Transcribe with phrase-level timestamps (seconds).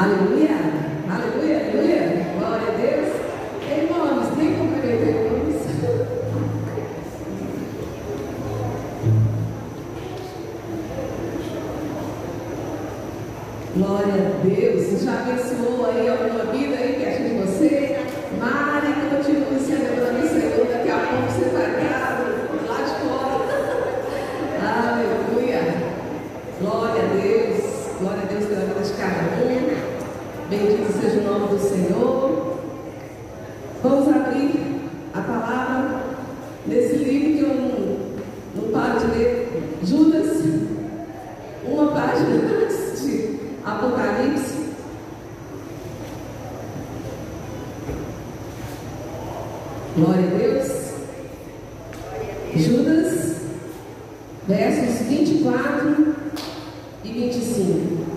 [0.00, 0.54] Aleluia,
[1.10, 2.26] aleluia, aleluia.
[2.38, 3.08] Glória a Deus.
[3.66, 5.58] Irmãos, nem cumprimentei irmãos.
[13.76, 15.02] Glória a Deus.
[15.02, 17.98] Já abençoou aí alguma vida aí perto é de você?
[18.38, 20.66] Mari, continue se adorando, Senhor.
[20.68, 22.38] Daqui a pouco você está grávida,
[22.68, 23.46] lá de fora.
[24.62, 25.60] aleluia.
[26.60, 27.78] Glória a Deus.
[28.00, 29.67] Glória a Deus pela vida de cada um.
[30.48, 32.58] Bendito seja o nome do Senhor.
[33.82, 34.80] Vamos abrir
[35.12, 36.04] a palavra
[36.66, 39.78] nesse livro que eu não, não paro de ler.
[39.84, 40.42] Judas,
[41.66, 44.68] uma página antes de Apocalipse.
[49.96, 50.88] Glória a Deus.
[52.56, 53.36] Judas,
[54.46, 56.14] versos 24
[57.04, 58.07] e 25.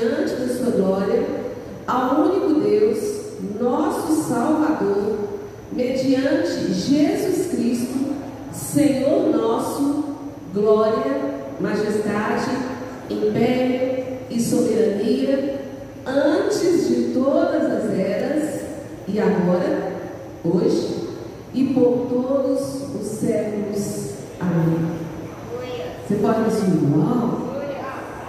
[0.00, 1.26] diante da sua glória,
[1.86, 2.98] ao único Deus,
[3.60, 5.18] nosso Salvador,
[5.72, 8.14] mediante Jesus Cristo,
[8.52, 10.04] Senhor nosso,
[10.54, 11.20] glória,
[11.60, 12.50] majestade,
[13.10, 15.60] império e soberania,
[16.06, 18.60] antes de todas as eras
[19.06, 19.92] e agora,
[20.42, 21.10] hoje
[21.52, 22.60] e por todos
[22.98, 24.10] os séculos.
[24.40, 24.98] Amém.
[26.08, 27.39] Você pode dizer, uau!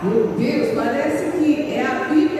[0.03, 2.30] Meu Deus, parece que é a Bíblia.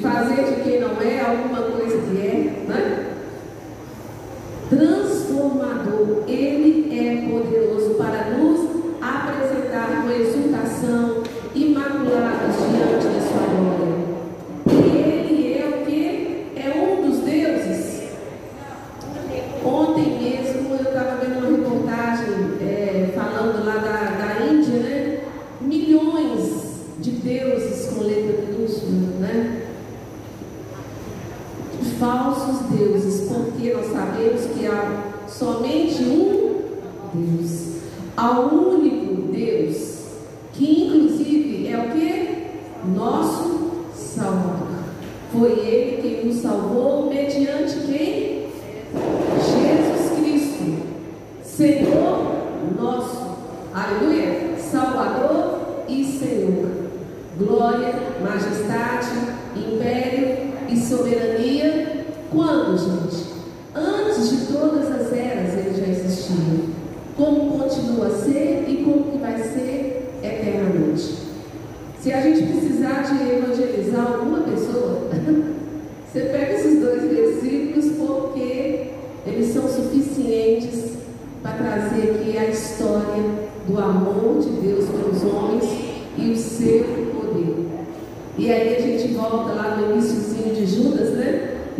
[0.00, 3.06] fazer de quem não é alguma coisa que é, né?
[4.68, 6.79] Transformador, ele
[32.50, 36.60] falsos deuses, porque nós sabemos que há somente um
[37.14, 37.76] Deus,
[38.16, 39.98] ao único Deus,
[40.52, 42.96] que inclusive é o que?
[42.96, 44.68] Nosso Salvador.
[45.32, 48.48] Foi Ele quem nos salvou mediante quem?
[49.38, 50.82] Jesus Cristo,
[51.44, 52.40] Senhor
[52.76, 53.38] nosso.
[53.72, 54.56] Aleluia!
[54.58, 56.68] Salvador e Senhor.
[57.38, 59.08] Glória, majestade,
[59.56, 60.36] império
[60.68, 61.99] e soberania
[62.30, 63.26] quando, gente?
[63.74, 66.36] Antes de todas as eras ele já existia.
[67.16, 71.18] Como continua a ser e como que vai ser eternamente.
[72.00, 75.08] Se a gente precisar de evangelizar alguma pessoa,
[76.06, 78.90] você pega esses dois versículos porque
[79.26, 80.92] eles são suficientes
[81.42, 83.24] para trazer aqui a história
[83.66, 85.64] do amor de Deus pelos homens
[86.16, 86.84] e o seu
[87.14, 87.66] poder.
[88.38, 91.19] E aí a gente volta lá no iníciozinho de Judas, né?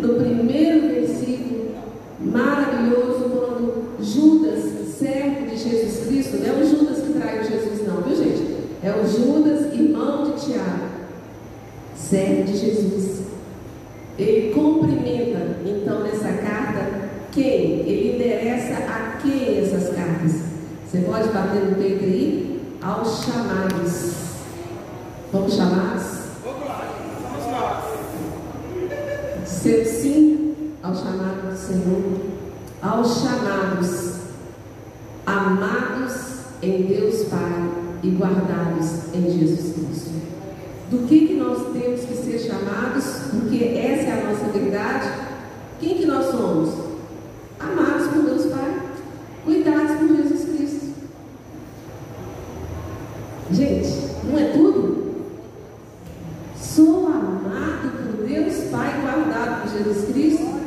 [0.00, 1.70] no primeiro versículo
[2.20, 4.64] maravilhoso, quando Judas,
[4.98, 8.56] servo de Jesus Cristo, não é o Judas que traiu Jesus, não, viu gente?
[8.82, 10.88] É o Judas, irmão de Tiago,
[11.94, 13.20] servo de Jesus.
[14.18, 17.80] Ele cumprimenta, então, nessa carta, quem?
[17.80, 20.42] Ele endereça a quem essas cartas?
[20.86, 22.60] Você pode bater no peito aí?
[22.82, 24.12] Aos chamados.
[25.32, 25.99] Vamos chamar?
[29.70, 32.20] dizer sim ao chamado do Senhor,
[32.82, 34.14] aos chamados,
[35.24, 36.14] amados
[36.60, 37.70] em Deus Pai
[38.02, 40.10] e guardados em Jesus Cristo.
[40.90, 45.08] Do que, que nós temos que ser chamados, porque essa é a nossa verdade,
[45.78, 46.70] quem que nós somos?
[59.82, 60.60] Jesus Cristo.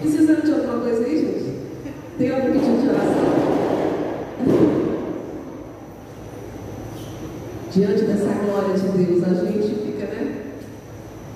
[0.00, 1.56] Precisando de alguma coisa aí, gente?
[2.18, 3.46] Tem algum pedido de oração?
[7.72, 10.42] Diante dessa glória de Deus, a gente fica, né?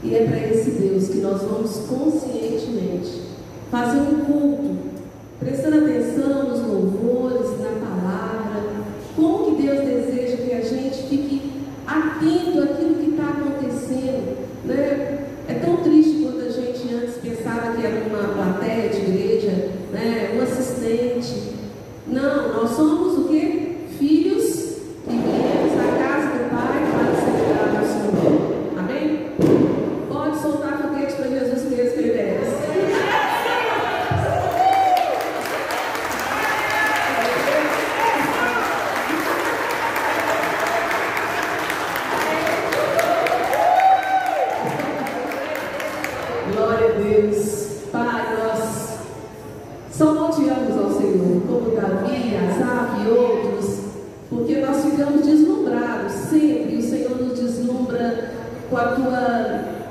[0.03, 3.23] E é para esse Deus que nós vamos conscientemente
[3.71, 4.80] fazer um culto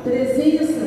[0.06, 0.79] 300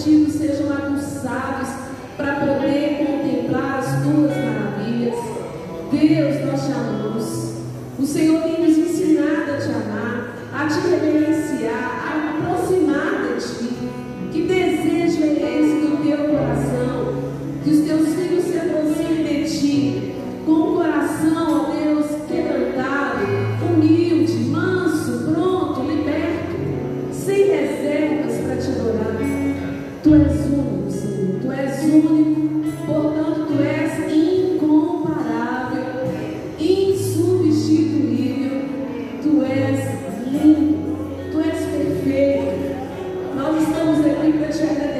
[0.00, 1.68] sentidos sejam aguçados
[2.16, 5.16] para poder contemplar as tuas maravilhas.
[5.90, 7.54] Deus, nós te amamos.
[7.98, 8.39] O Senhor
[44.60, 44.99] Muchas gracias.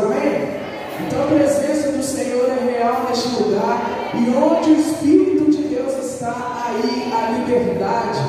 [4.13, 8.19] E onde o Espírito de Deus está, aí a liberdade.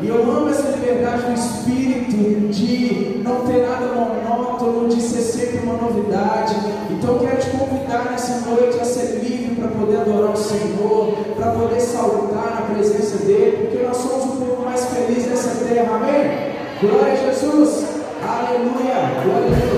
[0.00, 5.58] E eu amo essa liberdade do Espírito de não ter nada monótono, de ser sempre
[5.66, 6.54] uma novidade.
[6.90, 11.14] Então eu quero te convidar nessa noite a ser livre para poder adorar o Senhor,
[11.36, 15.96] para poder saltar na presença dEle, porque nós somos o povo mais feliz dessa terra,
[15.96, 16.54] amém?
[16.80, 17.84] Glória a Jesus,
[18.22, 19.73] aleluia, glória a Deus.